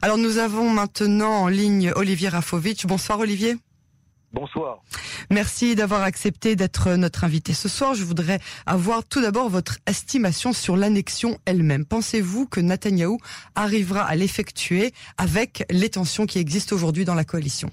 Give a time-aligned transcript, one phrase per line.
[0.00, 2.86] Alors nous avons maintenant en ligne Olivier Rafovitch.
[2.86, 3.56] Bonsoir Olivier.
[4.32, 4.80] Bonsoir.
[5.30, 7.94] Merci d'avoir accepté d'être notre invité ce soir.
[7.94, 11.84] Je voudrais avoir tout d'abord votre estimation sur l'annexion elle-même.
[11.84, 13.18] Pensez-vous que Netanyahou
[13.54, 17.70] arrivera à l'effectuer avec les tensions qui existent aujourd'hui dans la coalition?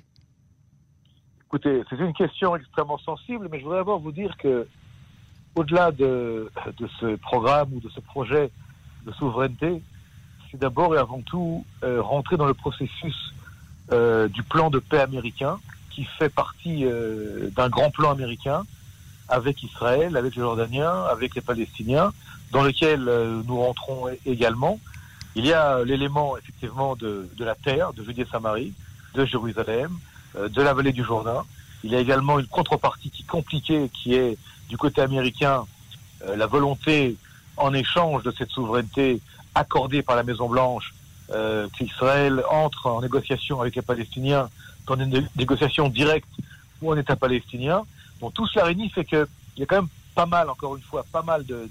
[1.48, 4.68] Écoutez, c'est une question extrêmement sensible, mais je voudrais d'abord vous dire que,
[5.56, 8.50] au-delà de, de, ce programme ou de ce projet
[9.06, 9.82] de souveraineté,
[10.56, 13.34] d'abord et avant tout euh, rentrer dans le processus
[13.92, 18.64] euh, du plan de paix américain, qui fait partie euh, d'un grand plan américain
[19.28, 22.12] avec Israël, avec les Jordaniens, avec les Palestiniens,
[22.52, 23.04] dans lequel
[23.48, 24.80] nous rentrons également.
[25.36, 28.74] Il y a l'élément effectivement de, de, la terre, de Judée-Samarie,
[29.16, 29.98] de Jérusalem,
[30.38, 31.44] de la vallée du Jourdain.
[31.84, 34.38] Il y a également une contrepartie qui est compliquée, qui est
[34.70, 35.66] du côté américain
[36.24, 37.18] la volonté
[37.58, 39.22] en échange de cette souveraineté
[39.56, 40.94] accordée par la Maison Blanche
[41.32, 44.50] euh, qu'Israël entre en négociation avec les Palestiniens
[44.86, 46.30] dans une négociation directe
[46.82, 47.84] ou en État palestinien.
[48.22, 49.26] Donc tout cela réunit fait qu'il
[49.58, 51.70] y a quand même pas mal, encore une fois, pas mal de,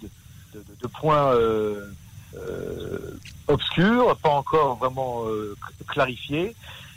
[0.53, 1.91] de, de, points euh,
[2.37, 3.19] euh,
[3.49, 6.55] obscurs, pas encore vraiment euh, clarifiés.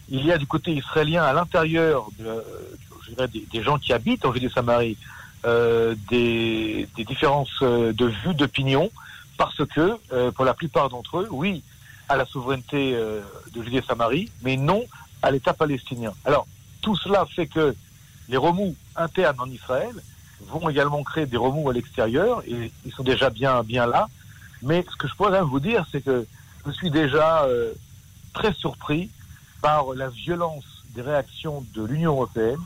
[0.10, 4.98] Il y a du côté israélien, à l'intérieur des, des, gens qui habitent en Judée-Samarie,
[5.46, 8.90] euh, des, des, différences de vues, d'opinion,
[9.38, 11.64] parce que, pour la plupart d'entre eux, oui,
[12.10, 14.84] à la souveraineté de Judée-Samarie, mais non
[15.22, 16.14] à l'État palestinien.
[16.26, 16.48] Alors,
[16.82, 17.76] tout cela fait que
[18.30, 19.96] les remous internes en Israël
[20.42, 24.08] vont également créer des remous à l'extérieur, et ils sont déjà bien, bien là.
[24.62, 26.26] Mais ce que je pourrais vous dire, c'est que
[26.66, 27.74] je suis déjà euh,
[28.34, 29.10] très surpris
[29.62, 32.60] par la violence des réactions de l'Union européenne,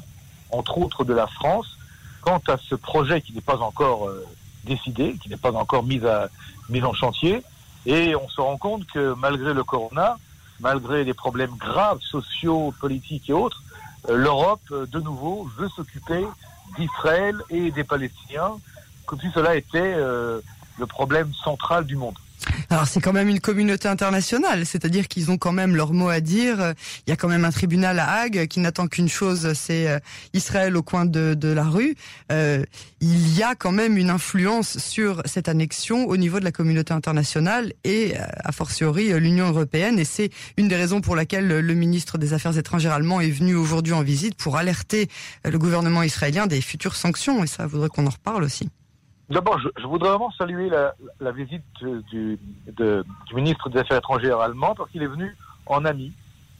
[0.50, 1.78] entre autres de la France,
[2.22, 4.26] quant à ce projet qui n'est pas encore euh,
[4.64, 6.30] décidé, qui n'est pas encore mis, à,
[6.70, 7.44] mis en chantier.
[7.86, 10.18] Et on se rend compte que malgré le corona,
[10.60, 13.62] malgré des problèmes graves sociaux, politiques et autres,
[14.10, 16.26] euh, l'Europe, euh, de nouveau, veut s'occuper
[16.78, 18.58] d'Israël et des Palestiniens,
[19.06, 20.40] comme si cela était euh,
[20.80, 22.16] le problème central du monde.
[22.70, 26.22] Alors c'est quand même une communauté internationale, c'est-à-dire qu'ils ont quand même leur mot à
[26.22, 26.74] dire.
[27.06, 30.02] Il y a quand même un tribunal à Hague qui n'attend qu'une chose, c'est
[30.34, 31.96] Israël au coin de, la rue.
[32.32, 32.64] Euh,
[33.02, 36.94] il y a quand même une influence sur cette annexion au niveau de la communauté
[36.94, 40.00] internationale et a fortiori l'Union européenne.
[40.00, 43.56] Et c'est une des raisons pour laquelle le ministre des Affaires étrangères allemand est venu
[43.56, 45.10] aujourd'hui en visite pour alerter
[45.44, 47.44] le gouvernement israélien des futures sanctions.
[47.44, 48.70] Et ça voudrait qu'on en reparle aussi.
[49.32, 51.64] D'abord, je, je, voudrais vraiment saluer la, la visite
[52.12, 52.38] du,
[52.68, 55.38] de, du, ministre des Affaires étrangères allemand parce qu'il est venu
[55.68, 56.12] en ami.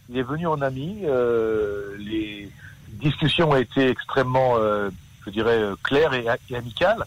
[0.10, 1.02] Il est venu en ami.
[1.04, 2.50] Euh, les
[2.88, 4.90] discussions ont été extrêmement, euh,
[5.26, 7.04] je dirais, claires et, et amicales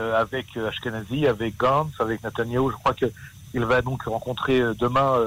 [0.00, 2.70] euh, avec Ashkenazi, avec Gantz, avec Netanyahu.
[2.70, 5.18] Je crois qu'il va donc rencontrer demain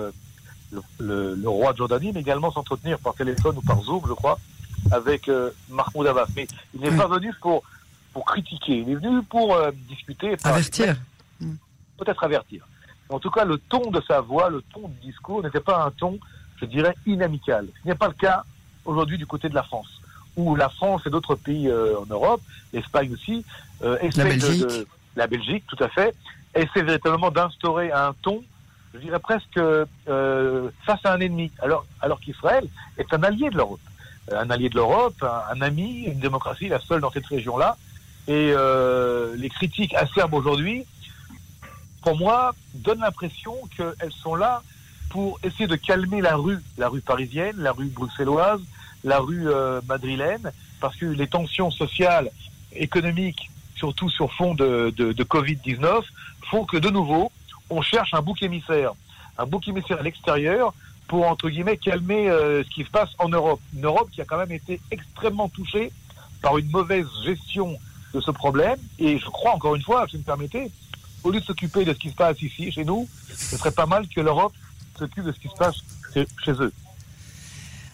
[0.71, 4.13] le, le, le, roi de Jordanie, mais également s'entretenir par téléphone ou par Zoom, je
[4.13, 4.39] crois,
[4.91, 5.29] avec
[5.69, 6.27] Mahmoud Abbas.
[6.35, 7.61] Mais il n'est pas venu pour
[8.17, 10.35] pour critiquer, il est venu pour euh, discuter.
[10.43, 10.95] Avertir.
[11.99, 12.67] Peut-être avertir.
[13.09, 15.91] En tout cas, le ton de sa voix, le ton du discours n'était pas un
[15.91, 16.17] ton,
[16.59, 17.67] je dirais, inamical.
[17.83, 18.43] Ce n'est pas le cas
[18.85, 20.01] aujourd'hui du côté de la France,
[20.35, 22.41] où la France et d'autres pays euh, en Europe,
[22.73, 23.45] l'Espagne aussi,
[23.83, 24.61] euh, la Belgique.
[24.61, 26.15] De, de, la Belgique, tout à fait,
[26.55, 28.43] essaient véritablement d'instaurer un ton,
[28.95, 32.67] je dirais presque euh, face à un ennemi, alors, alors qu'Israël
[32.97, 33.79] est un allié de l'Europe.
[34.31, 37.77] Un allié de l'Europe, un, un ami, une démocratie, la seule dans cette région-là,
[38.27, 40.85] et euh, les critiques acerbes aujourd'hui,
[42.01, 44.61] pour moi, donnent l'impression qu'elles sont là
[45.09, 48.61] pour essayer de calmer la rue, la rue parisienne, la rue bruxelloise,
[49.03, 50.51] la rue euh, madrilène,
[50.81, 52.29] parce que les tensions sociales,
[52.75, 56.03] économiques, surtout sur fond de, de, de Covid-19,
[56.49, 57.31] font que de nouveau,
[57.69, 58.91] on cherche un bouc émissaire,
[59.37, 60.73] un bouc émissaire à l'extérieur
[61.07, 63.61] pour, entre guillemets, calmer euh, ce qui se passe en Europe.
[63.73, 65.91] Une Europe qui a quand même été extrêmement touchée
[66.41, 67.77] par une mauvaise gestion
[68.13, 68.77] de ce problème.
[68.99, 70.71] Et je crois, encore une fois, si vous me permettez,
[71.23, 73.85] au lieu de s'occuper de ce qui se passe ici, chez nous, ce serait pas
[73.85, 74.53] mal que l'Europe
[74.97, 75.75] s'occupe de ce qui se passe
[76.13, 76.71] chez eux.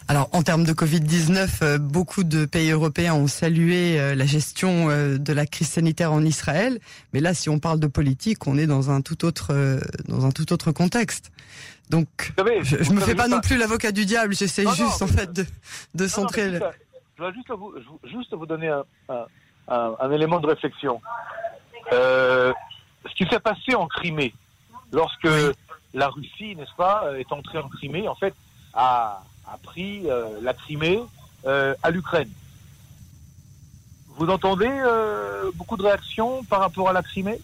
[0.06, 4.90] Alors, en termes de Covid-19, euh, beaucoup de pays européens ont salué euh, la gestion
[4.90, 6.78] euh, de la crise sanitaire en Israël.
[7.14, 10.30] Mais là, si on parle de politique, on est dans un tout autre, dans un
[10.30, 11.32] tout autre contexte.
[11.88, 14.34] Donc, savez, je, je me fais pas non plus l'avocat du diable.
[14.34, 15.46] J'essaie juste, non, en fait, de,
[15.94, 16.50] de centrer.
[16.50, 16.66] Non,
[17.16, 17.74] je vais juste vous,
[18.04, 19.24] juste vous donner un, un,
[19.68, 21.00] un, un élément de réflexion.
[21.92, 22.52] Euh,
[23.08, 24.34] ce qui s'est passé en Crimée,
[24.92, 25.28] lorsque
[25.92, 28.34] la Russie, n'est-ce pas, est entrée en Crimée, en fait,
[28.74, 31.00] a, a pris euh, la Crimée
[31.46, 32.30] euh, à l'Ukraine.
[34.16, 37.40] Vous entendez euh, beaucoup de réactions par rapport à la Crimée?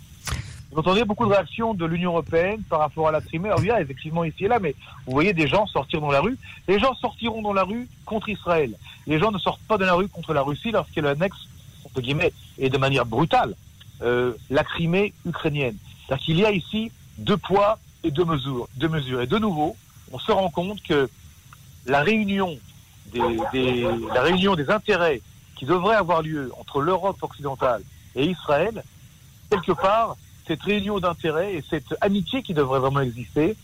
[0.73, 3.49] Vous entendez beaucoup de réactions de l'Union européenne par rapport à la Crimée?
[3.49, 6.13] Alors, il y a effectivement ici et là, mais vous voyez des gens sortir dans
[6.13, 6.39] la rue.
[6.69, 8.73] Les gens sortiront dans la rue contre Israël.
[9.09, 11.49] Les gens ne sortent pas dans la rue contre la Russie lorsqu'elle annexe,
[11.91, 13.55] entre guillemets, et de manière brutale,
[14.03, 15.77] euh, la Crimée ukrainienne.
[16.09, 19.21] Parce qu'il y a ici deux poids et deux mesures, deux mesures.
[19.21, 19.77] Et de nouveau,
[20.13, 21.09] on se rend compte que
[21.87, 22.59] la réunion
[23.13, 23.21] des,
[23.53, 25.21] des, la réunion des intérêts
[25.57, 27.83] qui devrait avoir lieu entre l'Europe occidentale
[28.15, 28.83] et Israël,
[29.51, 30.17] quelque part,
[30.47, 33.57] cette réunion d'intérêts et cette amitié qui devrait vraiment exister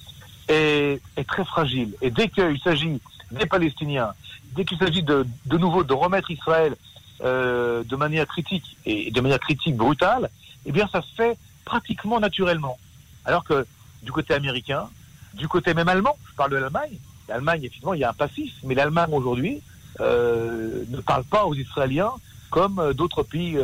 [0.49, 1.95] est, est très fragile.
[2.03, 3.01] Et dès qu'il s'agit
[3.31, 4.13] des Palestiniens,
[4.55, 6.77] dès qu'il s'agit de, de nouveau de remettre Israël
[7.23, 10.31] euh, de manière critique et de manière critique brutale,
[10.65, 12.79] eh bien ça se fait pratiquement naturellement.
[13.25, 13.67] Alors que
[14.03, 14.89] du côté américain,
[15.35, 16.99] du côté même allemand, je parle de l'Allemagne,
[17.29, 19.61] l'Allemagne, effectivement, il y a un passif, mais l'Allemagne aujourd'hui
[20.01, 22.13] euh, ne parle pas aux Israéliens
[22.51, 23.59] comme euh, d'autres pays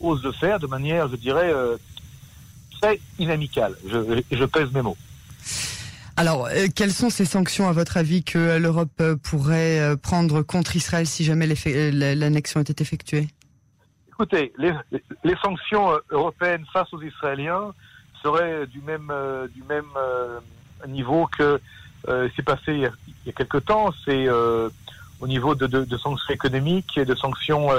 [0.00, 1.52] osent le faire de manière, je dirais,
[2.80, 3.76] très inamicale.
[3.86, 4.96] Je pèse mes mots.
[6.16, 10.42] Alors, euh, quelles sont ces sanctions, à votre avis, que euh, l'Europe euh, pourrait prendre
[10.42, 11.46] contre Israël si jamais
[11.92, 13.28] l'annexion était effectuée?
[14.08, 14.72] Écoutez, les,
[15.24, 17.74] les sanctions européennes face aux Israéliens
[18.22, 19.12] seraient du même,
[19.52, 19.90] du même
[20.86, 21.60] niveau que
[22.08, 23.90] euh, c'est passé il y, a, il y a quelque temps.
[24.04, 27.70] C'est au niveau de, sanctions économiques et de sanctions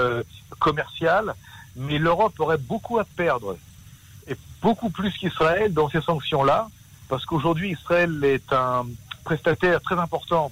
[0.60, 1.34] commerciales.
[1.78, 3.58] Mais l'Europe aurait beaucoup à perdre,
[4.28, 6.70] et beaucoup plus qu'Israël, dans ces sanctions-là,
[7.08, 8.86] parce qu'aujourd'hui, Israël est un
[9.24, 10.52] prestataire très important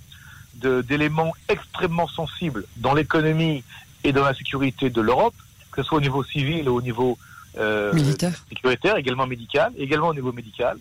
[0.55, 3.63] d'éléments extrêmement sensibles dans l'économie
[4.03, 5.33] et dans la sécurité de l'Europe,
[5.71, 7.17] que ce soit au niveau civil ou au niveau
[7.57, 10.77] euh, Militaire sécuritaire, également médical, également au niveau médical.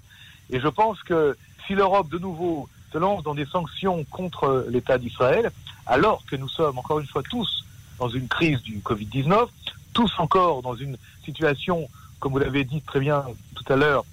[0.50, 1.36] Et je pense que
[1.66, 5.50] si l'Europe, de nouveau, se lance dans des sanctions contre l'État d'Israël,
[5.86, 7.64] alors que nous sommes, encore une fois, tous
[7.98, 9.46] dans une crise du Covid-19,
[9.92, 11.88] tous encore dans une situation,
[12.20, 13.24] comme vous l'avez dit très bien
[13.54, 14.04] tout à l'heure,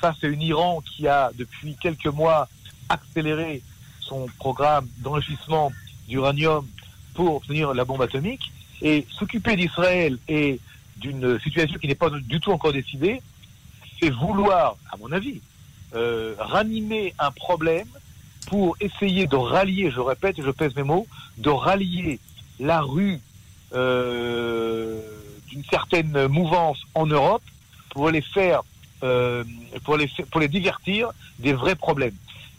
[0.00, 2.48] face à une Iran qui a, depuis quelques mois,
[2.88, 3.62] accéléré
[4.00, 5.72] son programme d'enrichissement
[6.08, 6.66] d'uranium
[7.14, 10.60] pour obtenir la bombe atomique, et s'occuper d'Israël et
[10.96, 13.20] d'une situation qui n'est pas du tout encore décidée,
[14.00, 15.40] c'est vouloir, à mon avis,
[15.94, 17.88] euh, ranimer un problème
[18.46, 21.06] pour essayer de rallier, je répète et je pèse mes mots,
[21.38, 22.18] de rallier
[22.60, 23.20] la rue
[23.74, 25.00] euh,
[25.48, 27.42] d'une certaine mouvance en Europe
[27.90, 28.62] pour les faire,
[29.02, 29.44] euh,
[29.84, 32.14] pour les divertir des vrais problèmes.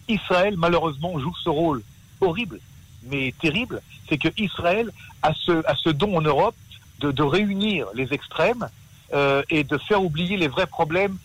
[0.09, 1.83] Israël, malheureusement, joue ce rôle
[2.21, 2.59] horrible,
[3.03, 4.91] mais terrible, c'est que Israël
[5.21, 6.55] a ce, don en Europe
[6.99, 8.67] de, réunir les extrêmes
[9.13, 11.17] euh, et de faire oublier les vrais problèmes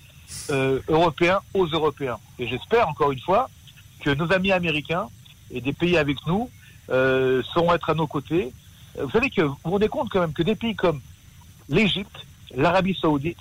[0.50, 2.18] euh, européens aux Européens.
[2.38, 3.48] Et j'espère, encore une fois,
[4.00, 5.08] que nos amis américains
[5.50, 6.48] et des pays avec nous
[6.90, 8.52] euh, sauront être à nos côtés.
[9.00, 11.00] Vous savez que vous vous rendez compte quand même que des pays comme
[11.68, 13.38] l'Égypte, l'Arabie saoudite,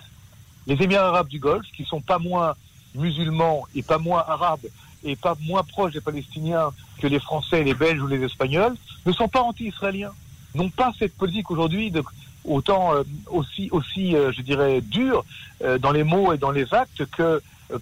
[0.67, 2.55] les Émirats arabes du Golfe, qui sont pas moins
[2.95, 4.67] musulmans et pas moins arabes
[5.03, 8.75] et pas moins proches des Palestiniens que les Français, les Belges ou les Espagnols,
[9.05, 10.13] ne sont pas anti-israéliens,
[10.55, 12.03] n'ont pas cette politique aujourd'hui de
[12.45, 15.23] autant euh, aussi aussi euh, je dirais dure
[15.63, 17.79] euh, dans les mots et dans les actes que euh,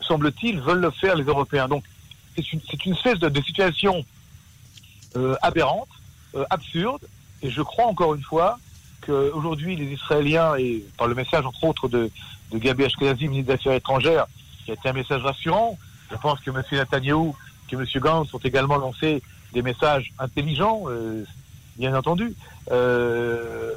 [0.00, 1.68] semble-t-il veulent le faire les Européens.
[1.68, 1.84] Donc
[2.34, 4.04] c'est une une espèce de, de situation
[5.16, 5.88] euh, aberrante,
[6.34, 7.02] euh, absurde,
[7.42, 8.58] et je crois encore une fois
[9.02, 12.10] qu'aujourd'hui les Israéliens et par le message entre autres de
[12.50, 14.26] de Gabi Ashkenazi, ministre des Affaires étrangères,
[14.64, 15.78] qui a été un message rassurant.
[16.10, 16.62] Je pense que M.
[16.72, 17.32] Netanyahu,
[17.68, 17.84] que M.
[17.96, 19.22] Gantz ont également lancé
[19.52, 21.24] des messages intelligents, euh,
[21.76, 22.34] bien entendu,
[22.70, 23.72] euh,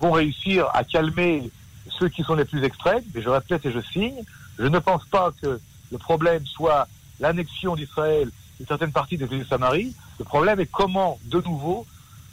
[0.00, 1.50] vont réussir à calmer
[1.98, 3.02] ceux qui sont les plus extrêmes.
[3.14, 4.22] Mais je répète et je signe,
[4.58, 5.60] je ne pense pas que
[5.90, 6.88] le problème soit
[7.20, 9.94] l'annexion d'Israël d'une certaine partie de l'île Samarie.
[10.18, 11.86] Le problème est comment, de nouveau,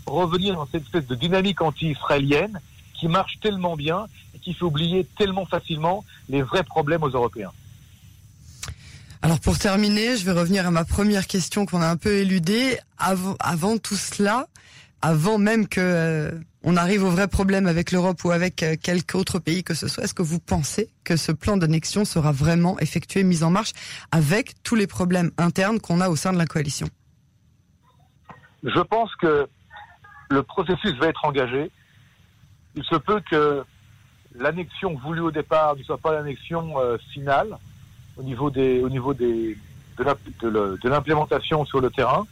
[0.06, 2.60] revenir dans cette espèce de dynamique anti-israélienne
[2.94, 7.52] qui marche tellement bien et qui fait oublier tellement facilement les vrais problèmes aux Européens.
[9.22, 12.78] Alors pour terminer, je vais revenir à ma première question qu'on a un peu éludée.
[12.98, 14.48] Avant, avant tout cela,
[15.02, 16.32] avant même que euh,
[16.64, 19.88] on arrive au vrai problème avec l'Europe ou avec euh, quelque autre pays que ce
[19.88, 23.74] soit, est-ce que vous pensez que ce plan d'annexion sera vraiment effectué, mis en marche,
[24.12, 26.88] avec tous les problèmes internes qu'on a au sein de la coalition?
[28.64, 29.48] Je pense que
[30.30, 31.72] le processus va être engagé.
[32.76, 33.64] Il se peut que
[34.36, 37.58] l'annexion voulue au départ ne soit pas l'annexion euh, finale
[38.18, 39.58] au niveau des, au niveau des,
[39.98, 42.26] de l'implémentation sur le terrain,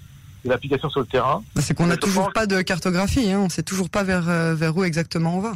[0.43, 1.43] de l'application sur le terrain.
[1.55, 4.27] Bah, C'est qu'on n'a toujours pense- pas de cartographie, hein, on sait toujours pas vers,
[4.29, 5.53] euh, vers où exactement on va.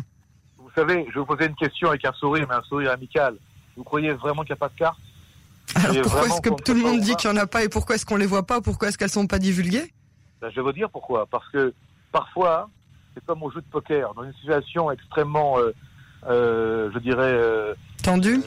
[0.58, 3.36] Vous savez, je vous poser une question avec un sourire, mais un sourire amical.
[3.76, 5.00] Vous croyez vraiment qu'il n'y a pas de carte
[5.76, 7.96] Alors pourquoi est-ce que tout le monde dit qu'il y en a pas et pourquoi
[7.96, 9.92] est-ce qu'on les voit pas Pourquoi est-ce qu'elles sont pas divulguées?
[10.42, 11.26] Ben, je vais vous dire pourquoi.
[11.26, 11.74] Parce que
[12.12, 12.70] parfois,
[13.14, 15.72] c'est comme au jeu de poker, dans une situation extrêmement, euh,
[16.28, 17.74] euh, je dirais, euh,
[18.04, 18.42] Tendu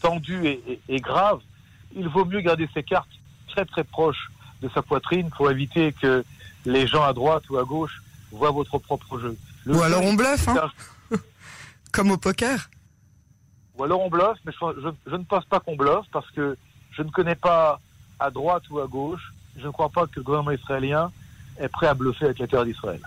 [0.00, 1.40] tendu et, et- et grave,
[1.96, 3.08] il vaut mieux garder ses cartes
[3.48, 4.30] très très proches
[4.60, 6.22] de sa poitrine pour éviter que
[6.66, 9.36] les gens à droite ou à gauche voient votre propre jeu.
[9.64, 10.70] Le Ou jeu, alors on bluffe, hein,
[11.10, 11.16] un-
[11.92, 12.68] comme au poker.
[13.78, 16.56] Ou alors on bluffe, mais je, je- je ne pense pas qu'on bluffe parce que
[16.92, 17.80] je ne connais pas
[18.20, 19.32] à droite ou à gauche.
[19.56, 21.10] Je ne crois pas que le gouvernement israélien
[21.60, 23.00] est prêt à bluffer avec la terre d'Israël.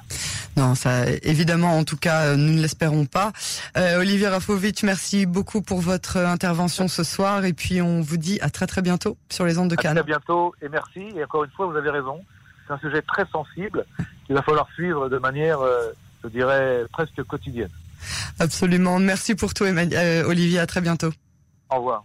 [0.56, 3.32] Non, ça, évidemment, en tout cas, nous ne l'espérons pas.
[3.78, 7.46] Euh, Olivier Rafovitch, merci beaucoup pour votre intervention ce soir.
[7.46, 9.96] Et puis, on vous dit à très très bientôt sur les ondes de À Cannes.
[9.98, 11.02] très bientôt et merci.
[11.16, 12.20] Et encore une fois, vous avez raison.
[12.66, 13.86] C'est un sujet très sensible
[14.26, 15.92] qu'il va falloir suivre de manière, euh,
[16.24, 17.70] je dirais, presque quotidienne.
[18.40, 18.98] Absolument.
[19.00, 20.58] Merci pour tout, Emmanuel- euh, Olivier.
[20.60, 21.12] À très bientôt.
[21.70, 22.04] Au revoir.